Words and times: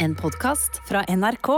En 0.00 0.14
podkast 0.14 0.80
fra 0.88 1.04
NRK. 1.08 1.48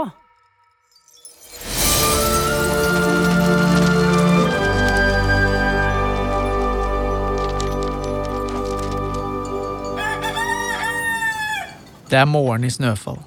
Det 12.09 12.17
er 12.17 12.25
morgen 12.25 12.63
i 12.63 12.69
Snøfall. 12.69 13.19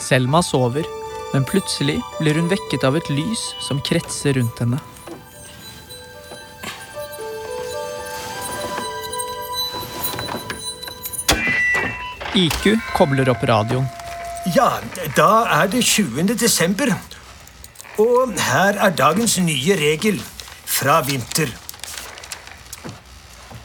Selma 0.00 0.40
sover, 0.40 0.88
men 1.34 1.44
plutselig 1.44 1.98
blir 2.16 2.40
hun 2.40 2.48
vekket 2.48 2.88
av 2.88 2.96
et 2.96 3.12
lys 3.12 3.44
som 3.60 3.84
kretser 3.84 4.40
rundt 4.40 4.64
henne. 4.64 4.80
IQ 12.34 12.78
kobler 12.94 13.28
opp 13.32 13.42
radioen. 13.42 13.86
Ja, 14.54 14.78
da 15.16 15.30
er 15.60 15.66
det 15.66 15.84
20. 15.84 16.36
desember. 16.38 16.92
Og 17.98 18.32
her 18.38 18.78
er 18.78 18.90
dagens 18.90 19.38
nye 19.38 19.74
regel 19.76 20.22
fra 20.64 21.00
vinter. 21.02 21.50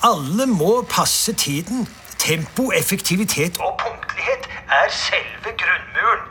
Alle 0.03 0.45
må 0.45 0.81
passe 0.89 1.33
tiden. 1.33 1.87
Tempo, 2.17 2.71
effektivitet 2.71 3.59
og 3.61 3.77
punktlighet 3.77 4.47
er 4.69 4.89
selve 4.89 5.53
grunnmuren 5.61 6.23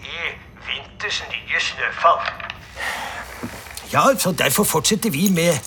i 0.00 0.30
vinters 0.68 1.20
nye 1.28 1.60
snøfall. 1.60 2.22
Ja, 3.92 4.06
så 4.18 4.32
derfor 4.32 4.64
fortsetter 4.64 5.10
vi 5.10 5.28
med 5.30 5.58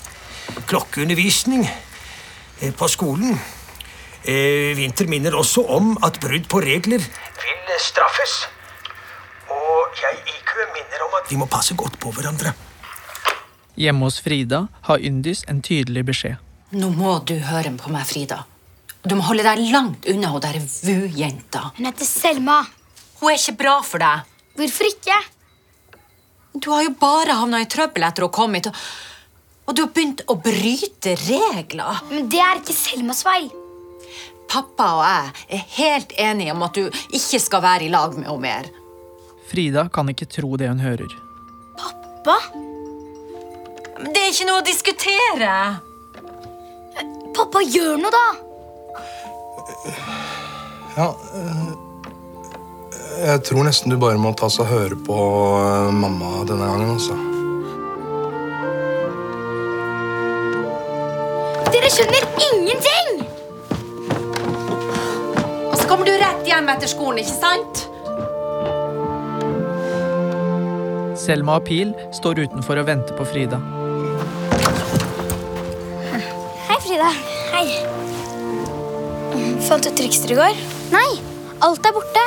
klokkeundervisning 0.66 1.70
eh, 2.60 2.74
på 2.74 2.88
skolen. 2.88 3.38
Eh, 4.28 4.76
Vinter 4.76 5.08
minner 5.08 5.32
også 5.38 5.62
om 5.72 5.94
at 6.04 6.18
brudd 6.20 6.48
på 6.52 6.60
regler 6.60 7.00
vil 7.00 7.58
straffes. 7.80 8.42
Og 9.48 10.00
jeg, 10.02 10.18
IQ, 10.34 10.50
minner 10.74 11.04
om 11.06 11.14
at 11.16 11.30
vi 11.30 11.38
må 11.40 11.46
passe 11.48 11.76
godt 11.78 11.96
på 12.02 12.12
hverandre. 12.12 12.52
Hjemme 13.78 14.08
hos 14.08 14.18
Frida 14.20 14.66
har 14.88 15.04
Yndis 15.04 15.44
en 15.48 15.62
tydelig 15.64 16.04
beskjed. 16.10 16.36
Nå 16.76 16.90
må 16.92 17.14
du 17.24 17.36
høre 17.48 17.70
på 17.80 17.92
meg, 17.94 18.04
Frida. 18.08 18.42
Du 19.06 19.14
må 19.16 19.24
holde 19.28 19.46
deg 19.46 19.62
langt 19.72 20.08
unna 20.10 20.32
hun 20.34 20.42
der 20.44 20.58
VU-jenta. 20.60 21.70
Hun 21.78 21.88
heter 21.88 22.08
Selma. 22.08 22.58
Hun 23.20 23.30
er 23.30 23.38
ikke 23.38 23.56
bra 23.62 23.78
for 23.86 24.02
deg. 24.02 24.26
Hvorfor 24.58 24.90
ikke? 24.90 25.20
Du 26.58 26.68
har 26.74 26.82
jo 26.84 26.92
bare 26.98 27.38
havna 27.38 27.62
i 27.62 27.70
trøbbel 27.70 28.04
etter 28.08 28.26
å 28.26 28.28
ha 28.28 28.34
kommet 28.34 28.68
hit. 28.68 28.74
Og, 28.74 29.70
og 29.70 29.78
du 29.78 29.84
har 29.86 29.94
begynt 29.94 30.24
å 30.26 30.36
bryte 30.42 31.14
regler. 31.22 32.02
Men 32.10 32.28
det 32.32 32.42
er 32.42 32.60
ikke 32.60 32.76
Selmas 32.76 33.22
feil. 33.24 33.48
Pappa 34.48 34.88
og 34.96 35.04
jeg 35.04 35.58
er 35.58 35.64
helt 35.76 36.12
enige 36.16 36.52
om 36.54 36.62
at 36.64 36.76
du 36.78 36.86
ikke 36.88 37.40
skal 37.42 37.62
være 37.64 37.84
i 37.84 37.92
lag 37.92 38.14
med 38.16 38.28
henne 38.28 38.40
mer. 38.42 38.70
Frida 39.48 39.88
kan 39.92 40.08
ikke 40.12 40.28
tro 40.28 40.56
det 40.60 40.68
hun 40.68 40.80
hører. 40.80 41.12
Pappa? 41.78 42.38
Det 43.98 44.16
er 44.16 44.32
ikke 44.32 44.48
noe 44.48 44.62
å 44.62 44.66
diskutere. 44.66 45.52
Pappa, 47.36 47.62
gjør 47.62 48.00
noe, 48.00 48.10
da! 48.12 48.26
Ja, 50.98 51.08
eh, 51.38 51.68
jeg 53.28 53.44
tror 53.46 53.68
nesten 53.68 53.92
du 53.92 53.98
bare 54.00 54.18
må 54.18 54.32
ta 54.34 54.48
og 54.50 54.66
høre 54.66 54.98
på 55.06 55.18
eh, 55.60 55.90
mamma 55.94 56.42
denne 56.48 56.66
gangen, 56.66 56.96
altså. 56.96 57.14
Dere 61.70 61.92
skjønner 61.94 62.26
ingenting! 62.48 63.27
Så 65.88 65.94
kommer 65.94 66.06
du 66.06 66.18
rett 66.20 66.44
hjem 66.44 66.66
etter 66.68 66.90
skolen, 66.90 67.22
ikke 67.22 67.32
sant? 67.32 67.78
Selma 71.16 71.54
og 71.56 71.64
Pil 71.64 71.94
står 72.12 72.42
utenfor 72.42 72.76
og 72.82 72.90
venter 72.90 73.16
på 73.16 73.24
Frida. 73.30 73.56
Hei, 76.66 76.76
Frida. 76.84 77.08
Hei. 77.54 77.64
Fant 79.64 79.88
du 79.88 79.88
trikster 79.96 80.36
i 80.36 80.38
går? 80.42 80.60
Nei, 80.92 81.08
alt 81.64 81.88
er 81.88 81.96
borte. 81.96 82.26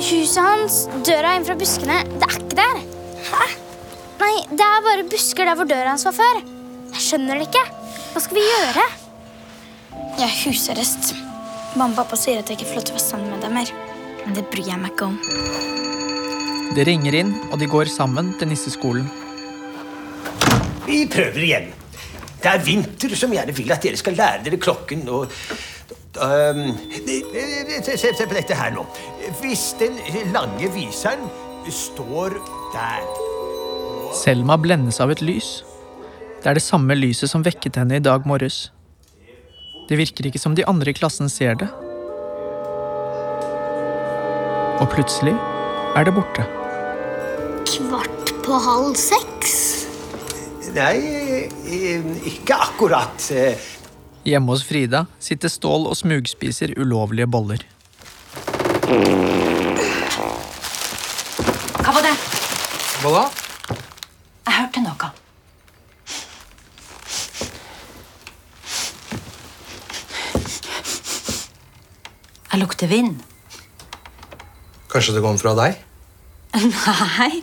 Huset 0.00 0.40
hans, 0.40 0.80
døra 1.04 1.36
inn 1.36 1.44
fra 1.44 1.60
buskene, 1.60 2.00
det 2.16 2.30
er 2.30 2.40
ikke 2.40 2.60
der. 2.64 2.82
Hæ? 3.28 3.44
Nei, 4.24 4.34
det 4.56 4.72
er 4.72 4.88
bare 4.88 5.08
busker 5.12 5.52
der 5.52 5.60
hvor 5.60 5.68
døra 5.68 5.92
hans 5.92 6.08
var 6.08 6.16
før. 6.16 6.40
Jeg 6.96 7.08
skjønner 7.10 7.36
det 7.36 7.50
ikke. 7.50 7.68
Hva 8.16 8.24
skal 8.24 8.40
vi 8.40 8.48
gjøre? 8.48 8.90
Jeg 10.16 10.30
er 10.32 10.36
husarrest. 10.46 11.16
Mamma 11.76 11.92
og 11.92 11.98
pappa 12.06 12.16
sier 12.16 12.40
at 12.40 12.48
jeg 12.48 12.56
ikke 12.56 12.70
får 12.70 12.78
lov 12.78 12.84
til 12.88 12.94
å 12.94 12.96
være 12.96 13.04
sammen 13.04 13.32
med 13.34 13.42
dem 13.44 13.52
mer. 13.52 13.70
Men 14.24 14.36
det 14.38 14.44
bryr 14.48 14.68
jeg 14.70 14.80
meg 14.80 14.94
ikke 14.94 15.08
om. 15.10 15.16
Det 16.76 16.84
ringer 16.88 17.16
inn, 17.18 17.32
og 17.50 17.60
de 17.60 17.68
går 17.68 17.90
sammen 17.92 18.30
til 18.40 18.48
nisseskolen. 18.48 19.10
Vi 20.86 21.02
prøver 21.12 21.42
igjen. 21.44 21.68
Det 22.40 22.48
er 22.48 22.64
vinter 22.64 23.12
som 23.18 23.32
gjerne 23.34 23.52
vil 23.56 23.72
at 23.74 23.84
dere 23.84 24.00
skal 24.00 24.16
lære 24.16 24.44
dere 24.46 24.60
klokken 24.62 25.02
og 25.10 25.26
um, 26.22 26.62
se, 26.96 27.96
se, 27.96 28.12
se 28.14 28.24
på 28.24 28.36
dette 28.36 28.56
her 28.56 28.72
nå. 28.72 28.86
Hvis 29.42 29.74
den 29.80 29.98
lange 30.32 30.70
viseren 30.72 31.28
står 31.72 32.38
der 32.72 33.04
Selma 34.16 34.56
blendes 34.56 35.00
av 35.02 35.12
et 35.12 35.20
lys. 35.20 35.58
Det 36.40 36.48
er 36.48 36.56
det 36.56 36.64
samme 36.64 36.96
lyset 36.96 37.28
som 37.28 37.44
vekket 37.44 37.76
henne 37.82 37.98
i 37.98 38.04
dag 38.04 38.24
morges. 38.28 38.70
Det 39.86 39.94
virker 39.98 40.26
ikke 40.26 40.40
som 40.42 40.54
de 40.58 40.64
andre 40.66 40.90
i 40.90 40.96
klassen 40.98 41.30
ser 41.30 41.54
det. 41.60 41.68
Og 44.82 44.88
plutselig 44.92 45.34
er 45.96 46.08
det 46.08 46.14
borte. 46.16 46.42
Kvart 47.70 48.32
på 48.44 48.58
halv 48.66 48.96
seks. 48.98 49.54
Nei, 50.76 50.98
eh, 51.64 52.02
ikke 52.28 52.58
akkurat. 52.66 53.30
Hjemme 54.26 54.52
hos 54.52 54.64
Frida 54.66 55.06
sitter 55.22 55.48
Stål 55.48 55.86
og 55.86 55.96
smugspiser 55.96 56.74
ulovlige 56.76 57.30
boller. 57.30 57.62
Hva 61.78 61.94
var 61.94 62.02
det? 62.02 62.16
Hva 63.00 63.14
da? 63.14 63.24
Jeg 64.46 64.58
hørte 64.58 64.82
noe. 64.82 65.14
Jeg 72.56 72.62
lukter 72.62 72.88
vind. 72.88 73.18
Kanskje 74.88 75.12
det 75.12 75.20
kommer 75.20 75.36
fra 75.42 75.50
deg? 75.58 75.74
Nei, 76.56 77.42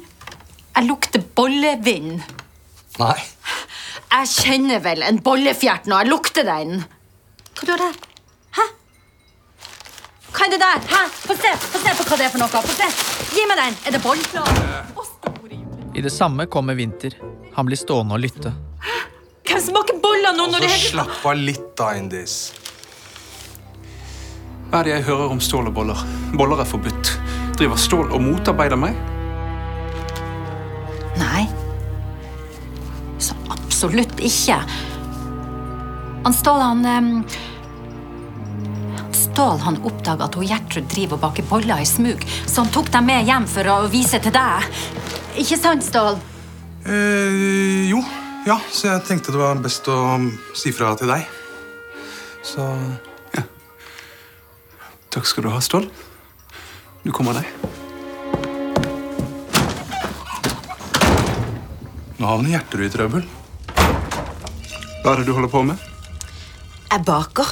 jeg 0.74 0.88
lukter 0.88 1.22
bollevind. 1.38 2.24
Nei. 2.98 3.20
Jeg 4.10 4.32
kjenner 4.32 4.82
vel 4.82 5.06
en 5.06 5.20
bollefjert 5.22 5.86
når 5.86 6.02
jeg 6.02 6.10
lukter 6.10 6.48
den. 6.48 6.82
Hva 7.54 7.68
du 7.68 7.72
har 7.76 7.84
der? 7.84 8.00
Hæ? 8.58 8.66
Hva 10.32 10.48
er 10.48 10.56
det 10.56 10.60
der? 10.66 10.82
Hæ? 10.96 11.04
Få 11.28 11.38
se, 11.44 11.54
få 11.68 11.84
se 11.86 11.96
på 12.00 12.08
hva 12.10 12.18
det 12.18 12.26
er 12.32 12.34
for 12.34 12.42
noe. 12.42 12.64
Få 12.66 12.74
se. 12.80 12.90
Gi 13.38 13.46
meg 13.52 13.62
den. 13.62 13.80
Er 13.86 13.98
det 14.00 14.02
bollplater? 14.02 15.54
I 15.94 16.08
det 16.08 16.16
samme 16.18 16.50
kommer 16.50 16.74
Vinter. 16.82 17.20
Han 17.54 17.70
blir 17.70 17.78
stående 17.78 18.18
og 18.18 18.26
lytte. 18.26 18.56
Hvem 19.46 19.62
smaker 19.70 20.02
boller 20.02 20.34
nå 20.34 20.50
når 20.50 20.66
det 20.66 20.74
Altså, 20.74 20.92
slapp 20.98 21.22
av 21.36 21.38
litt, 21.38 21.70
da, 21.78 21.94
Indis. 22.02 22.40
Hva 24.74 24.80
er 24.82 24.88
det 24.88 24.94
jeg 24.96 25.04
hører 25.06 25.30
om 25.36 25.38
stål 25.38 25.68
og 25.70 25.76
boller? 25.76 26.00
Boller 26.34 26.64
er 26.64 26.66
forbudt. 26.66 27.10
Driver 27.60 27.78
Stål 27.78 28.08
og 28.10 28.24
motarbeider 28.26 28.80
meg? 28.82 28.96
Nei. 31.20 31.44
Så 33.22 33.38
absolutt 33.54 34.18
ikke. 34.18 34.58
Han 36.26 36.34
Stål, 36.34 36.64
han 36.64 36.82
um, 36.90 37.12
Stål 39.14 39.62
han 39.68 39.78
oppdaga 39.86 40.26
at 40.26 40.40
hun 40.42 40.50
Gjertrud 40.50 40.90
driver 40.90 41.20
og 41.20 41.24
baker 41.28 41.46
boller 41.54 41.86
i 41.86 41.86
smug, 41.86 42.26
så 42.50 42.66
han 42.66 42.74
tok 42.74 42.90
dem 42.98 43.12
med 43.14 43.30
hjem 43.30 43.46
for 43.54 43.70
å 43.70 43.80
vise 43.94 44.18
til 44.26 44.34
deg. 44.34 44.84
Ikke 45.38 45.62
sant, 45.62 45.86
Stål? 45.86 46.18
Eh, 46.90 47.94
jo. 47.94 48.02
Ja, 48.50 48.58
så 48.74 48.96
jeg 48.96 49.06
tenkte 49.06 49.38
det 49.38 49.46
var 49.46 49.62
best 49.62 49.86
å 49.86 50.18
si 50.58 50.74
fra 50.74 50.96
til 50.98 51.14
deg. 51.14 51.30
Så 52.42 52.72
Takk 55.14 55.28
skal 55.30 55.44
du 55.46 55.50
ha, 55.54 55.60
Stål. 55.62 55.84
Du 57.04 57.12
kommer 57.14 57.38
deg. 57.38 57.46
nå 62.18 62.30
havner 62.30 62.54
Gjertrud 62.56 62.86
i 62.86 62.90
trøbbel. 62.90 63.26
Hva 65.04 65.12
er 65.12 65.20
det 65.20 65.26
du 65.28 65.34
holder 65.36 65.52
på 65.54 65.62
med? 65.68 65.84
Jeg 66.90 67.06
baker. 67.06 67.52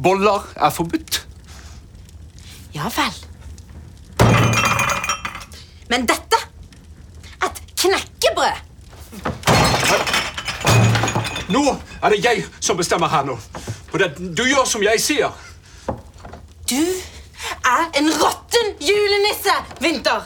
Boller 0.00 0.46
er 0.56 0.72
forbudt. 0.72 1.18
Ja 2.72 2.88
vel. 2.94 3.18
Men 5.90 6.08
dette 6.08 6.40
Et 7.44 7.60
knekkebrød! 7.82 8.64
Nå 11.52 11.64
er 12.00 12.08
det 12.14 12.24
jeg 12.24 12.46
som 12.60 12.80
bestemmer 12.80 13.12
her 13.12 13.28
nå. 13.28 13.36
Og 13.92 13.98
det, 13.98 14.14
du 14.16 14.44
gjør 14.46 14.64
som 14.64 14.82
jeg 14.86 15.02
sier. 15.02 15.49
Du 16.70 16.76
er 17.66 17.86
en 17.98 18.06
råtten 18.14 18.68
julenisse, 18.78 19.50
Vinter! 19.82 20.22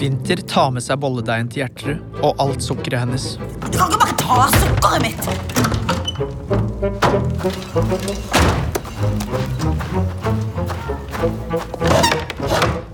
Vinter 0.00 0.40
tar 0.48 0.70
med 0.72 0.80
seg 0.80 0.96
bolledeigen 1.02 1.50
til 1.52 1.60
Gjertrud 1.60 2.00
og 2.24 2.40
alt 2.40 2.64
sukkeret 2.64 3.02
hennes. 3.02 3.26
Du 3.66 3.76
kan 3.76 3.92
ikke 3.92 4.00
bare 4.00 4.16
ta 4.22 4.48
sukkeret 4.54 5.04
mitt! 5.04 5.28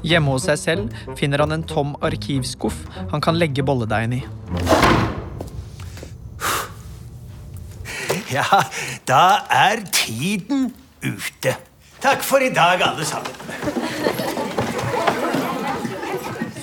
Hjemme 0.03 0.35
hos 0.35 0.51
seg 0.51 0.59
selv 0.65 0.91
finner 1.21 1.39
han 1.45 1.55
en 1.61 1.63
tom 1.63 1.95
arkivskuff 2.03 2.83
han 3.13 3.23
kan 3.23 3.39
legge 3.39 3.63
bolledeigen 3.63 4.19
i. 4.19 4.23
Ja, 8.35 8.67
da 9.07 9.47
er 9.47 9.87
tiden 9.95 10.75
ute. 11.03 11.57
Takk 12.03 12.23
for 12.23 12.43
i 12.43 12.51
dag, 12.55 12.83
alle 12.83 13.05
sammen. 13.07 13.35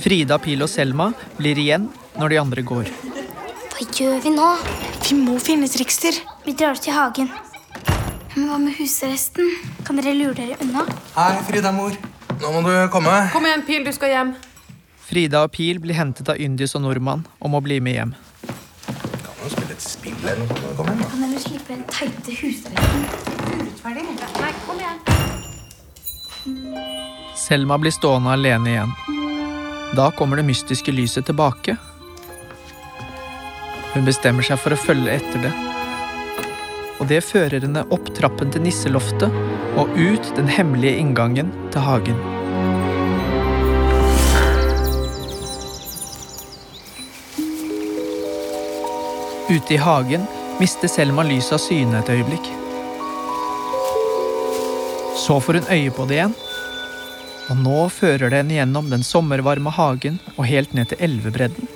Frida, 0.05 0.37
Pil 0.37 0.61
og 0.61 0.69
Selma 0.69 1.09
blir 1.39 1.57
igjen 1.57 1.89
når 2.19 2.31
de 2.31 2.39
andre 2.39 2.61
går. 2.61 2.91
Hva 3.75 3.87
gjør 3.97 4.19
vi 4.23 4.31
nå? 4.35 4.49
Vi 5.05 5.17
må 5.19 5.39
finne 5.43 5.67
Trikster. 5.71 6.15
Vi 6.45 6.53
drar 6.57 6.77
til 6.79 6.93
i 6.93 6.95
hagen. 6.95 7.31
Men 8.35 8.49
hva 8.49 8.59
med 8.61 8.75
husarresten? 8.77 9.49
Kan 9.87 9.99
dere 9.99 10.13
lure 10.15 10.35
dere 10.37 10.57
unna? 10.63 10.85
Hei, 11.15 11.31
Frida 11.47 11.71
mor. 11.75 11.95
Nå 12.41 12.51
må 12.51 12.63
du 12.67 12.71
komme. 12.93 13.13
Kom 13.33 13.47
igjen, 13.47 13.63
Pil, 13.67 13.85
du 13.87 13.91
skal 13.95 14.11
hjem. 14.13 14.33
Frida 15.05 15.43
og 15.45 15.53
Pil 15.55 15.79
blir 15.83 15.97
hentet 15.97 16.29
av 16.31 16.39
Yndis 16.41 16.75
og 16.77 16.83
Nordmann 16.85 17.25
og 17.39 17.53
må 17.53 17.61
bli 17.65 17.79
med 17.83 17.97
hjem. 17.99 18.15
Kan 18.45 19.39
du 19.43 19.49
spille 19.53 19.75
et 19.75 19.85
spill 19.85 20.17
eller 20.23 20.43
noe? 20.43 20.75
Kom 20.77 20.89
igjen, 20.91 21.01
da. 21.03 21.09
Kan 21.13 21.25
dere 21.27 21.45
slippe 21.45 21.73
den 21.73 21.87
teite 21.91 22.37
husarresten? 22.41 23.34
Nei, 23.85 24.53
kom 24.65 24.79
igjen. 24.79 24.99
Selma 27.35 27.77
blir 27.77 27.91
stående 27.91 28.31
alene 28.33 28.69
igjen. 28.69 28.93
Da 29.95 30.11
kommer 30.11 30.37
det 30.41 30.43
mystiske 30.47 30.91
lyset 30.91 31.25
tilbake. 31.25 31.75
Hun 33.93 34.07
bestemmer 34.09 34.43
seg 34.47 34.57
for 34.63 34.73
å 34.73 34.79
følge 34.79 35.19
etter 35.19 35.45
det. 35.45 35.53
Og 36.97 37.05
det 37.13 37.21
fører 37.27 37.61
henne 37.61 37.85
opp 37.93 38.09
trappen 38.17 38.49
til 38.49 38.65
nisseloftet 38.65 39.29
og 39.77 39.93
ut 39.93 40.33
den 40.33 40.49
hemmelige 40.49 40.97
inngangen 41.05 41.53
til 41.69 41.85
hagen. 41.85 42.17
Ute 49.45 49.77
i 49.77 49.77
hagen 49.77 50.25
mister 50.57 50.89
Selma 50.89 51.21
lyset 51.29 51.59
av 51.59 51.67
syne 51.69 52.01
et 52.01 52.15
øyeblikk. 52.17 52.64
Så 55.25 55.39
får 55.41 55.53
hun 55.57 55.71
øye 55.73 55.91
på 55.93 56.05
det 56.05 56.19
igjen. 56.19 56.33
Og 57.49 57.61
nå 57.61 57.85
fører 57.93 58.29
det 58.29 58.41
henne 58.43 58.57
gjennom 58.59 58.89
den 58.91 59.05
sommervarme 59.05 59.71
hagen 59.73 60.19
og 60.35 60.45
helt 60.49 60.73
ned 60.77 60.91
til 60.91 61.01
elvebredden. 61.07 61.69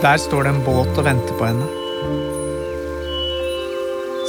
Der 0.00 0.20
står 0.20 0.44
det 0.44 0.52
en 0.54 0.64
båt 0.64 1.00
og 1.00 1.06
venter 1.06 1.36
på 1.36 1.48
henne. 1.48 1.68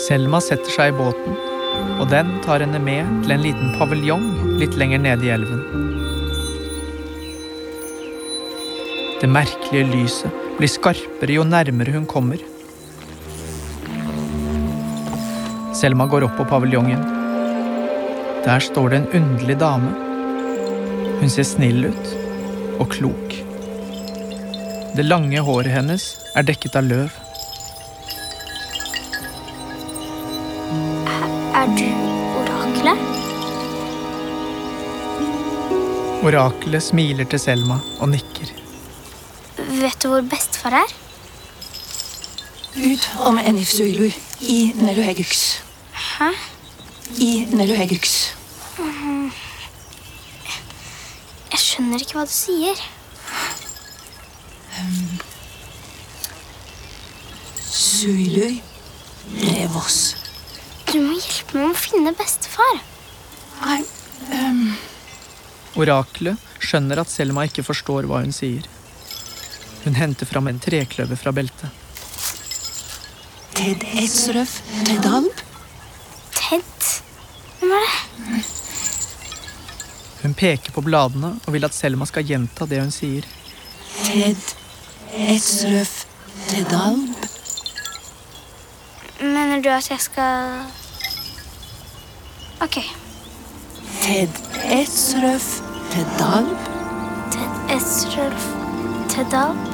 Selma 0.05 0.39
setter 0.43 0.71
seg 0.73 0.91
i 0.91 0.97
båten, 0.97 1.35
og 2.01 2.07
den 2.11 2.33
tar 2.45 2.63
henne 2.63 2.79
med 2.83 3.07
til 3.25 3.35
en 3.35 3.43
liten 3.43 3.75
paviljong 3.79 4.25
litt 4.59 4.75
lenger 4.79 5.03
nede 5.03 5.27
i 5.27 5.33
elven. 5.35 5.61
Det 9.21 9.29
merkelige 9.29 9.91
lyset 9.91 10.47
blir 10.57 10.71
skarpere 10.71 11.35
jo 11.35 11.47
nærmere 11.47 11.93
hun 11.95 12.07
kommer. 12.09 12.39
Selma 15.81 16.05
går 16.05 16.27
opp 16.27 16.35
på 16.37 16.43
paviljongen. 16.45 16.99
Der 18.45 18.59
står 18.61 18.91
det 18.91 18.97
en 18.99 19.07
underlig 19.17 19.55
dame. 19.57 19.89
Hun 21.17 21.31
ser 21.33 21.47
snill 21.49 21.87
ut 21.87 22.11
og 22.77 22.91
klok. 22.93 23.33
Det 24.93 25.05
lange 25.07 25.41
håret 25.41 25.73
hennes 25.73 26.05
er 26.37 26.45
dekket 26.45 26.77
av 26.77 26.85
løv. 26.85 27.15
Er 31.61 31.73
du 31.79 31.87
oraklet? 32.43 33.01
Oraklet 36.29 36.85
smiler 36.91 37.25
til 37.33 37.41
Selma 37.41 37.79
og 37.97 38.13
nikker. 38.13 38.53
Vet 39.81 39.97
du 40.05 40.11
hvor 40.13 40.29
bestefar 40.29 40.77
er? 40.83 40.95
Ut 42.77 43.09
om 43.25 43.41
Enifsuilur 43.41 44.13
i 44.45 44.61
Neluheguks. 44.77 45.60
Hæ? 47.21 47.27
Nello 47.27 47.57
Neluheguks. 47.57 48.33
Jeg 51.51 51.59
skjønner 51.61 52.01
ikke 52.01 52.15
hva 52.17 52.23
du 52.25 52.31
sier. 52.33 52.79
Suilui 57.61 58.55
Revos. 59.37 59.99
Du 60.89 60.97
må 60.97 61.13
hjelpe 61.19 61.59
meg 61.59 61.67
med 61.67 61.75
å 61.75 61.77
finne 61.83 62.15
bestefar. 62.17 62.81
Nei, 63.61 63.77
um... 64.39 64.63
Oraklet 65.77 66.41
skjønner 66.57 67.03
at 67.03 67.13
Selma 67.13 67.45
ikke 67.45 67.67
forstår 67.67 68.09
hva 68.09 68.23
hun 68.25 68.33
sier. 68.33 68.65
Hun 69.85 70.01
henter 70.01 70.25
fram 70.25 70.49
en 70.49 70.57
trekløver 70.63 71.21
fra 71.21 71.37
beltet. 71.37 71.69
Ted 73.53 73.85
Tedalb. 73.85 75.45
Ted? 76.33 76.81
Hvem 77.61 77.71
er 77.71 77.83
det? 77.85 78.45
Hun 80.23 80.30
peker 80.41 80.73
på 80.73 80.81
bladene 80.85 81.35
og 81.45 81.53
vil 81.53 81.67
at 81.67 81.75
Selma 81.77 82.07
skal 82.09 82.25
gjenta 82.25 82.65
det 82.69 82.81
hun 82.81 82.93
sier. 82.93 83.27
Ted 84.01 84.39
Etzrøf 85.29 86.05
Tedalb. 86.49 87.27
Mener 89.21 89.61
du 89.61 89.69
at 89.69 89.89
jeg 89.91 90.01
skal 90.01 90.65
Ok. 92.61 92.81
Ted 94.01 94.41
Etzrøf 94.79 95.59
Tedalb. 95.93 96.69
Ted 97.31 97.75
Esrulf 97.77 98.47
Tedalb. 99.13 99.67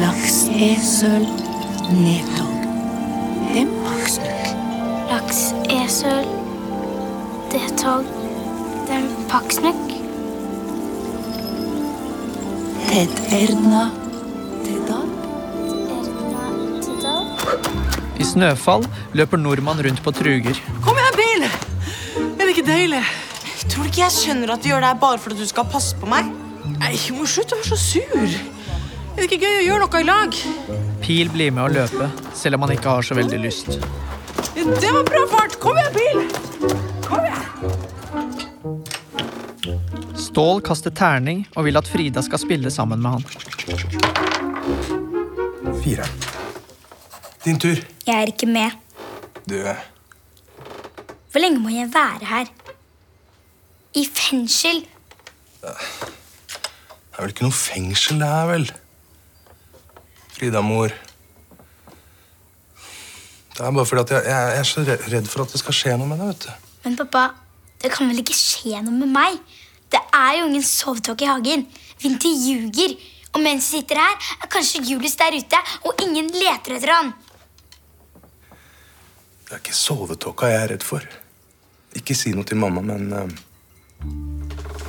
Laks 0.00 0.44
Esøl 0.72 1.28
Netog. 1.92 2.56
Dempaksnuk. 3.54 4.36
Laks, 5.06 5.40
esøl, 5.70 6.26
D-tog, 7.52 8.08
den 8.88 9.06
paksnuk. 9.30 9.82
Ted 12.86 13.12
Erna 13.34 13.84
Tedal. 14.64 15.06
I 18.16 18.24
snøfall 18.24 18.86
løper 19.16 19.40
nordmann 19.40 19.82
rundt 19.84 20.02
på 20.04 20.12
truger. 20.16 20.56
Kom 20.84 20.96
igjen, 20.96 21.18
Pil! 21.20 21.46
Er 22.26 22.42
det 22.46 22.52
ikke 22.54 22.66
deilig? 22.70 23.02
Tror 23.66 23.84
du 23.84 23.90
ikke 23.90 24.04
jeg 24.06 24.14
skjønner 24.16 24.54
at 24.54 24.62
du 24.64 24.70
gjør 24.70 24.84
det 24.84 24.92
her 24.94 25.00
bare 25.02 25.20
for 25.20 25.34
at 25.34 25.40
du 25.42 25.46
skal 25.48 25.68
passe 25.68 25.98
på 26.00 26.08
meg? 26.08 26.30
Nei, 26.78 26.94
Du 26.96 27.14
må 27.18 27.26
slutte 27.28 27.54
å 27.56 27.60
være 27.60 27.74
så 27.74 27.78
sur. 27.78 28.24
Er 29.16 29.20
det 29.22 29.28
ikke 29.28 29.42
gøy 29.44 29.60
å 29.60 29.66
gjøre 29.66 29.84
noe 29.84 30.00
i 30.00 30.06
lag? 30.08 30.40
Pil 31.04 31.30
blir 31.32 31.52
med 31.54 31.64
å 31.66 31.70
løpe, 31.72 32.08
selv 32.36 32.58
om 32.58 32.66
han 32.66 32.74
ikke 32.76 32.96
har 32.96 33.06
så 33.06 33.16
veldig 33.18 33.38
lyst. 33.44 33.76
Det 34.56 34.90
var 34.92 35.04
bra 35.08 35.22
fart. 35.30 35.60
Kom 35.60 35.78
igjen, 35.80 35.94
Pil! 35.96 36.45
Stål 40.36 40.58
kaster 40.60 40.92
terning 40.92 41.46
og 41.56 41.64
vil 41.64 41.78
at 41.80 41.86
Frida 41.88 42.20
skal 42.20 42.36
spille 42.36 42.68
sammen 42.68 43.00
med 43.00 43.14
han. 43.14 43.22
Fire. 45.80 46.04
Din 47.46 47.56
tur. 47.56 47.80
Jeg 48.04 48.12
er 48.12 48.28
ikke 48.28 48.44
med. 48.44 48.76
Du 49.48 49.56
Hvor 51.32 51.40
lenge 51.40 51.56
må 51.56 51.72
jeg 51.72 51.88
være 51.94 52.28
her? 52.28 52.52
I 53.96 54.04
fengsel? 54.12 54.84
Det 55.64 55.72
er 55.72 57.22
vel 57.22 57.32
ikke 57.32 57.48
noe 57.48 57.56
fengsel, 57.56 58.20
det 58.20 58.28
her, 58.28 58.46
vel? 58.52 58.68
Frida, 60.36 60.60
mor. 60.60 60.92
Det 63.56 63.64
er 63.64 63.72
bare 63.72 63.86
fordi 63.88 64.04
at 64.04 64.10
jeg, 64.18 64.24
jeg, 64.28 64.52
jeg 64.52 64.58
er 64.58 64.68
så 64.68 64.84
redd 65.16 65.32
for 65.32 65.48
at 65.48 65.56
det 65.56 65.64
skal 65.64 65.80
skje 65.80 65.96
noe 65.96 66.12
med 66.12 66.20
deg. 66.20 66.26
vet 66.34 66.44
du. 66.44 66.52
Men 66.84 67.00
pappa, 67.06 67.30
det 67.80 67.96
kan 67.96 68.12
vel 68.12 68.20
ikke 68.20 68.36
skje 68.36 68.84
noe 68.84 69.00
med 69.00 69.16
meg? 69.16 69.40
Det 69.92 70.00
er 70.14 70.32
jo 70.40 70.48
ingen 70.48 70.64
sovetåke 70.66 71.24
i 71.26 71.30
hagen. 71.30 71.66
Vinter 72.02 72.32
ljuger. 72.32 72.96
Og 73.36 73.42
mens 73.44 73.68
vi 73.68 73.82
sitter 73.82 74.00
her, 74.00 74.16
er 74.40 74.48
kanskje 74.48 74.84
Julius 74.88 75.16
der 75.20 75.36
ute, 75.36 75.58
og 75.84 76.00
ingen 76.00 76.30
leter 76.32 76.78
etter 76.78 76.92
han. 76.94 77.12
Det 79.46 79.52
er 79.52 79.60
ikke 79.60 79.76
sovetåka 79.76 80.48
jeg 80.50 80.62
er 80.62 80.70
redd 80.72 80.84
for. 80.86 81.04
Ikke 81.96 82.16
si 82.16 82.32
noe 82.34 82.48
til 82.48 82.58
mamma, 82.60 82.80
men 82.84 83.12
uh, 83.12 83.28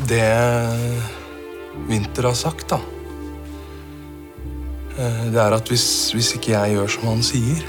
Det 0.07 0.23
Winter 1.87 2.23
har 2.29 2.35
sagt, 2.35 2.71
da 2.71 2.79
uh, 4.97 5.25
Det 5.27 5.39
er 5.43 5.55
at 5.59 5.69
hvis, 5.71 5.87
hvis 6.15 6.33
ikke 6.39 6.55
jeg 6.55 6.77
gjør 6.77 6.89
som 6.95 7.09
han 7.11 7.23
sier, 7.23 7.61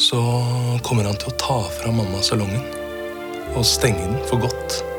så 0.00 0.20
kommer 0.86 1.10
han 1.10 1.18
til 1.20 1.28
å 1.32 1.38
ta 1.42 1.58
fra 1.74 1.92
mamma 1.92 2.22
salongen 2.24 2.62
og 3.58 3.66
stenge 3.66 4.06
den 4.06 4.22
for 4.30 4.40
godt. 4.46 4.89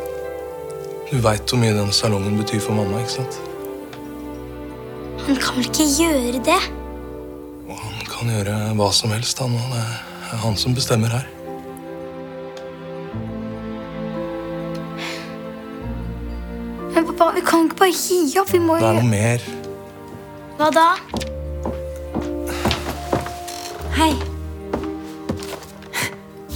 Du 1.12 1.18
veit 1.20 1.44
hvor 1.52 1.60
mye 1.60 1.74
den 1.76 1.90
salongen 1.92 2.38
betyr 2.40 2.62
for 2.64 2.78
mamma, 2.78 3.02
ikke 3.04 3.18
sant? 3.18 3.40
Han 5.26 5.36
kan 5.36 5.58
vel 5.58 5.68
ikke 5.68 5.88
gjøre 5.98 6.40
det? 6.46 6.62
Han 7.68 7.98
kan 8.08 8.32
gjøre 8.32 8.56
hva 8.80 8.88
som 8.96 9.12
helst, 9.12 9.42
han. 9.44 9.58
Det 9.60 9.82
er 10.32 10.40
han 10.46 10.56
som 10.56 10.76
bestemmer 10.78 11.12
her. 11.12 11.28
Men 16.96 17.06
pappa, 17.12 17.34
vi 17.36 17.44
kan 17.52 17.68
ikke 17.68 17.82
bare 17.84 17.92
gi 17.92 18.40
opp. 18.40 18.56
Vi 18.56 18.64
må 18.64 18.80
jo 18.80 18.86
Det 18.86 18.90
er 18.94 19.02
noe 19.02 19.12
mer. 19.12 19.46
Hva 20.62 20.72
da? 20.80 20.88
Hei. 24.00 24.12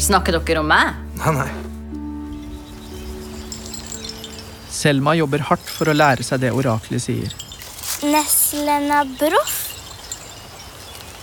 Snakker 0.08 0.40
dere 0.40 0.64
om 0.64 0.70
meg? 0.72 0.96
Nei, 1.20 1.40
nei. 1.42 1.65
Selma 4.86 5.16
jobber 5.18 5.42
hardt 5.48 5.66
for 5.66 5.90
å 5.90 5.96
lære 5.98 6.22
seg 6.22 6.44
det 6.44 6.52
oraklet 6.54 7.02
sier. 7.02 7.32
Neslena 8.06 9.00
broff. 9.18 9.56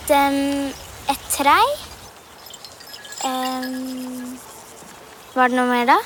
Dem 0.08 0.72
et 1.12 1.28
trei. 1.30 1.62
Um, 3.22 4.34
var 5.36 5.52
det 5.52 5.60
noe 5.60 5.68
mer, 5.70 5.86
da? 5.92 5.98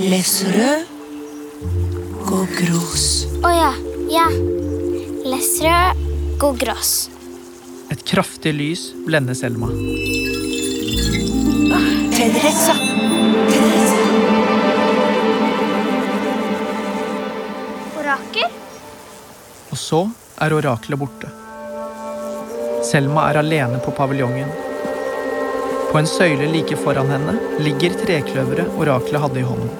Lesrø 0.00 0.70
og 2.32 2.56
gros. 2.56 3.06
Å 3.44 3.52
ja. 3.52 3.72
Ja. 4.14 4.26
Lesrø 5.28 5.76
gross. 6.62 6.94
Et 7.92 8.00
kraftig 8.08 8.56
lys 8.56 8.88
blender 9.04 9.36
Selma. 9.36 9.68
Teresa. 12.16 12.80
Orakel? 13.52 14.01
Så 19.92 20.06
er 20.40 20.54
oraklet 20.56 20.96
borte. 20.96 21.28
Selma 22.88 23.26
er 23.28 23.42
alene 23.42 23.80
på 23.84 23.92
paviljongen. 23.96 24.48
På 25.90 25.98
en 26.00 26.08
søyle 26.08 26.46
like 26.48 26.78
foran 26.80 27.10
henne 27.12 27.34
ligger 27.60 27.98
trekløveret 28.00 28.78
oraklet 28.80 29.20
hadde 29.20 29.42
i 29.42 29.44
hånden. 29.44 29.72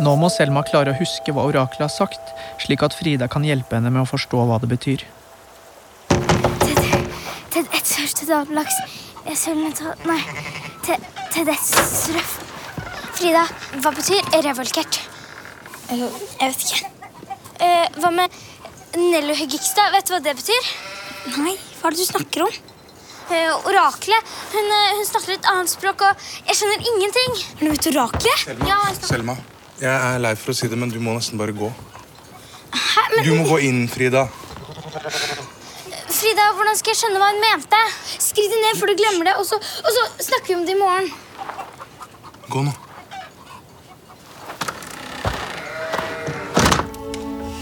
Nå 0.00 0.14
må 0.16 0.30
Selma 0.32 0.62
klare 0.64 0.94
å 0.94 0.96
huske 0.96 1.34
hva 1.36 1.44
oraklet 1.50 1.84
har 1.84 1.92
sagt, 1.92 2.32
slik 2.62 2.80
at 2.86 2.96
Frida 2.96 3.28
kan 3.28 3.44
hjelpe 3.44 3.76
henne 3.76 3.92
med 3.92 4.06
å 4.06 4.08
forstå 4.08 4.46
hva 4.48 4.56
det 4.62 4.70
betyr. 4.70 5.04
Ted 7.52 7.66
et 7.66 7.90
surf 7.90 8.14
til 8.16 8.30
dablaks. 8.30 8.78
Jeg 9.26 9.36
søvner 9.42 9.74
til 9.76 10.08
Nei. 10.08 10.22
Ted 10.86 11.04
Ted 11.34 11.52
et 11.52 11.68
surf. 11.68 12.38
Frida, 13.18 13.44
hva 13.84 13.92
betyr 13.92 14.32
revolkert? 14.48 15.02
Jeg 15.90 16.08
vet 16.48 16.64
ikke. 16.64 16.99
Eh, 17.60 17.86
hva 18.00 18.10
med 18.14 18.32
Nello 18.96 19.34
Hugikstad? 19.36 19.92
Vet 19.92 20.08
du 20.08 20.14
hva 20.14 20.20
det 20.24 20.32
betyr? 20.38 20.68
Nei, 21.36 21.54
hva 21.80 21.90
er 21.90 21.96
det 21.96 22.00
du 22.00 22.08
snakker 22.08 22.46
om? 22.46 22.54
Eh, 23.30 23.68
oraklet. 23.68 24.30
Hun, 24.54 24.70
eh, 24.74 24.94
hun 24.96 25.06
snakker 25.06 25.36
et 25.36 25.48
annet 25.52 25.70
språk, 25.70 26.02
og 26.08 26.24
jeg 26.48 26.56
skjønner 26.56 26.88
ingenting. 26.92 27.36
Er 27.60 27.64
du 27.66 27.70
et 27.76 27.90
oraklet? 27.92 28.44
Selma, 28.46 28.68
Ja, 28.70 28.80
jeg 28.88 29.10
Selma, 29.10 29.36
jeg 29.80 29.92
er 29.92 30.18
lei 30.24 30.34
for 30.40 30.54
å 30.54 30.56
si 30.56 30.68
det, 30.72 30.78
men 30.80 30.90
du 30.90 30.98
må 31.04 31.14
nesten 31.18 31.38
bare 31.38 31.52
gå. 31.52 31.70
Hæ, 32.72 33.04
men, 33.14 33.24
Du 33.24 33.34
må 33.34 33.48
gå 33.48 33.60
inn, 33.68 33.86
Frida. 33.88 34.26
Frida, 36.10 36.52
hvordan 36.56 36.76
skal 36.76 36.94
jeg 36.94 37.00
skjønne 37.04 37.20
hva 37.20 37.30
hun 37.30 37.40
mente? 37.44 37.80
Skriv 38.18 38.50
det 38.50 38.60
ned 38.64 38.78
for 38.80 38.86
du 38.86 38.94
glemmer 38.98 39.30
det, 39.30 39.36
og 39.36 39.46
så, 39.46 39.56
og 39.56 39.90
så 39.94 40.06
snakker 40.26 40.48
vi 40.48 40.54
om 40.54 40.66
det 40.66 40.76
i 40.76 40.80
morgen. 40.80 41.12
Gå 42.48 42.64
nå. 42.66 42.72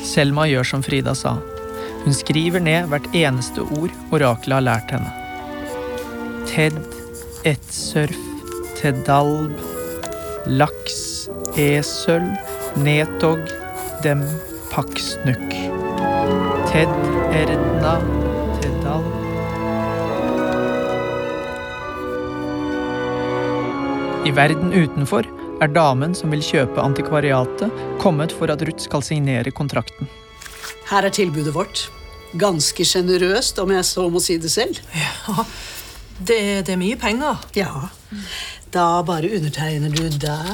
Selma 0.09 0.47
gjør 0.49 0.65
som 0.65 0.83
Frida 0.85 1.13
sa. 1.17 1.37
Hun 2.05 2.15
skriver 2.17 2.63
ned 2.65 2.89
hvert 2.89 3.09
eneste 3.17 3.65
ord 3.77 3.93
oraklet 4.15 4.57
har 4.57 4.65
lært 4.65 4.95
henne. 4.95 5.11
Ted, 6.49 6.79
etsurf, 7.49 8.17
tedalb, 8.79 9.59
laks, 10.49 11.29
esøl, 11.61 12.25
netog, 12.81 13.43
dem, 14.05 14.25
paksnukk. 14.73 15.53
Ted, 16.71 16.95
erdna, 17.43 17.99
tedalb. 18.63 19.13
I 24.25 24.33
verden 24.37 24.73
utenfor 24.73 25.29
er 25.63 25.71
damen 25.75 26.15
som 26.15 26.31
vil 26.33 26.43
kjøpe 26.45 26.83
antikvariatet, 26.83 27.73
kommet 28.03 28.35
for 28.35 28.51
at 28.53 28.63
Ruth 28.67 28.85
skal 28.85 29.03
signere 29.05 29.51
kontrakten. 29.55 30.11
Her 30.89 31.09
er 31.09 31.15
tilbudet 31.15 31.55
vårt. 31.55 31.89
Ganske 32.39 32.85
sjenerøst, 32.85 33.59
om 33.63 33.73
jeg 33.73 33.87
så 33.89 34.07
må 34.13 34.21
si 34.23 34.39
det 34.41 34.53
selv. 34.53 34.79
Ja, 34.95 35.45
det, 36.19 36.39
det 36.69 36.75
er 36.75 36.81
mye 36.81 36.99
penger. 37.01 37.41
Ja. 37.57 37.89
Da 38.75 39.03
bare 39.07 39.31
undertegner 39.33 39.93
du 39.93 40.09
der 40.21 40.49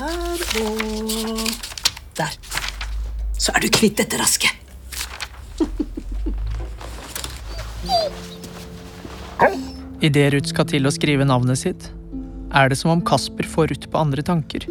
og 0.62 1.40
der. 2.18 2.37
Så 3.38 3.52
er 3.54 3.64
du 3.64 3.73
kvitt 3.75 3.99
dette 3.99 4.20
raske. 4.20 4.52
Idet 10.04 10.34
Ruth 10.34 10.50
skal 10.52 10.68
til 10.68 10.87
å 10.87 10.92
skrive 10.92 11.26
navnet 11.26 11.58
sitt, 11.61 11.90
er 12.54 12.70
det 12.70 12.78
som 12.78 12.92
om 12.92 13.02
Kasper 13.04 13.49
får 13.49 13.73
Ruth 13.73 13.90
på 13.90 14.00
andre 14.00 14.23
tanker. 14.23 14.66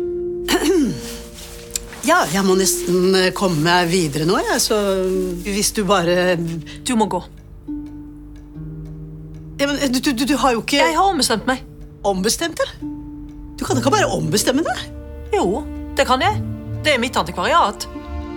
Ja, 2.03 2.23
jeg 2.27 2.43
må 2.43 2.55
nesten 2.59 3.13
eh, 3.15 3.29
komme 3.35 3.61
meg 3.63 3.87
videre 3.91 4.25
nå, 4.27 4.35
jeg, 4.49 4.59
så 4.59 4.75
hvis 5.45 5.69
du 5.77 5.83
bare 5.87 6.35
Du 6.83 6.95
må 6.99 7.07
gå. 7.07 7.21
ja, 9.59 9.67
men, 9.69 9.77
du, 9.93 9.99
du, 10.11 10.25
du 10.27 10.35
har 10.41 10.51
jo 10.57 10.63
ikke 10.65 10.81
Jeg 10.81 10.97
har 10.97 11.07
ombestemt 11.13 11.47
meg. 11.47 11.61
ombestemt 12.03 12.59
deg. 12.59 12.73
Du 13.55 13.63
kan 13.63 13.77
ikke 13.79 13.93
bare 13.93 14.09
ombestemme 14.11 14.63
deg. 14.65 14.81
Jo, 15.31 15.61
det 15.95 16.03
kan 16.09 16.19
jeg. 16.25 16.41
Det 16.83 16.95
er 16.95 16.99
mitt 16.99 17.15
antikvariat. 17.15 17.85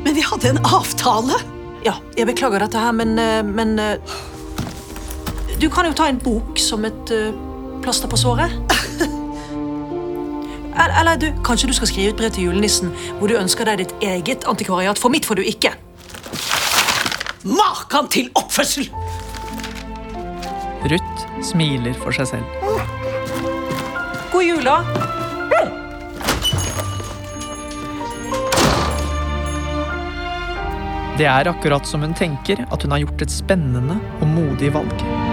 Men 0.04 0.14
vi 0.14 0.22
hadde 0.22 0.52
en 0.52 0.60
avtale. 0.68 1.40
Ja, 1.82 1.96
jeg 2.18 2.28
beklager 2.30 2.62
dette 2.62 2.78
her, 2.78 2.92
men, 2.94 3.16
eh, 3.18 3.42
men 3.42 3.74
eh, 3.82 3.96
Du 5.58 5.66
kan 5.72 5.88
jo 5.88 5.92
ta 5.96 6.06
en 6.12 6.18
bok 6.22 6.58
som 6.62 6.84
et 6.86 7.10
eh, 7.16 7.32
plaster 7.82 8.06
på 8.12 8.18
såret. 8.20 8.54
Eller, 10.76 10.94
eller 11.00 11.20
du, 11.20 11.28
kanskje 11.44 11.70
du 11.70 11.74
skal 11.76 11.88
skrive 11.88 12.12
et 12.12 12.18
brev 12.18 12.32
til 12.36 12.50
julenissen 12.50 12.92
hvor 13.18 13.32
du 13.32 13.38
ønsker 13.40 13.68
deg 13.68 13.80
ditt 13.84 13.94
eget 14.04 14.44
antikvariat, 14.48 15.00
for 15.00 15.12
mitt 15.12 15.28
får 15.28 15.40
du 15.40 15.46
ikke. 15.48 15.72
Makan 17.46 18.10
til 18.12 18.30
oppførsel! 18.36 18.90
Ruth 20.86 21.26
smiler 21.42 21.96
for 22.02 22.14
seg 22.14 22.28
selv. 22.36 22.66
God 24.32 24.44
jul, 24.44 24.66
da. 24.66 24.80
Det 31.16 31.24
er 31.24 31.48
akkurat 31.48 31.88
som 31.88 32.02
hun 32.04 32.12
tenker 32.12 32.60
at 32.68 32.82
hun 32.84 32.92
har 32.92 33.00
gjort 33.06 33.24
et 33.24 33.32
spennende 33.32 33.96
og 34.20 34.28
modig 34.28 34.68
valg. 34.74 35.25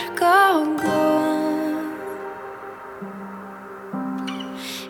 Du 0.00 0.56
og 0.56 0.66
gå. 0.82 1.02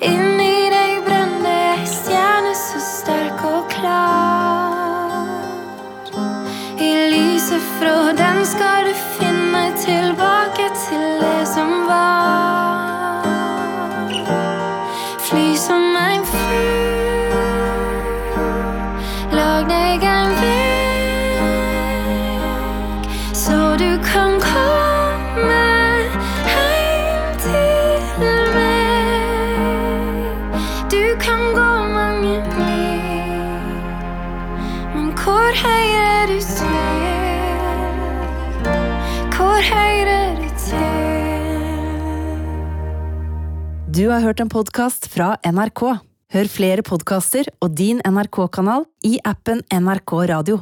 Inni 0.00 0.70
deg 0.72 1.02
brenner 1.06 1.78
ei 1.78 1.86
stjerne 1.88 2.54
så 2.56 2.80
sterk 2.84 3.44
og 3.44 3.62
klar. 3.72 5.12
I 6.80 6.90
lyset 7.12 7.64
fra 7.78 7.96
den 8.22 8.38
skal 8.52 8.88
du 8.88 8.94
finne 9.18 9.64
tilbake 9.84 10.66
til 10.84 11.04
det 11.22 11.42
som 11.54 11.70
var. 11.88 13.26
Fly 15.30 15.48
som 15.56 15.84
en 15.96 16.24
fugl, 16.34 17.34
lag 19.38 19.62
deg 19.70 20.02
en 20.14 20.30
vei, 20.40 21.36
så 23.44 23.58
du 23.78 23.90
kan 24.12 24.40
heim 25.38 27.36
til 27.42 28.00
meg. 28.54 30.54
Du 30.90 31.02
kan 31.22 31.40
gå 31.54 31.68
mange 31.94 32.34
liv, 32.56 33.62
men 34.94 35.06
hvor 35.20 35.50
høyre 35.62 36.26
du 36.30 36.38
til? 36.40 37.58
Hvor 39.36 39.60
høyre 39.70 40.20
du 40.40 40.48
til? 40.66 40.78
Du 43.94 44.04
har 44.10 44.20
hørt 44.24 44.40
en 44.40 44.48
podkast 44.50 45.08
fra 45.14 45.28
NRK. 45.44 45.82
Hør 46.30 46.46
flere 46.46 46.82
podkaster 46.86 47.44
og 47.60 47.74
din 47.78 48.00
NRK-kanal 48.06 48.84
i 49.06 49.18
appen 49.26 49.62
NRK 49.74 50.12
Radio. 50.30 50.60